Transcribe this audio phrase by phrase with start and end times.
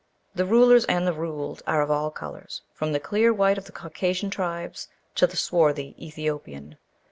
[0.33, 3.71] "The rulers and the ruled are of all colours, from the clear white of the
[3.71, 6.79] Caucasian tribes to the swarthy Ethiopian.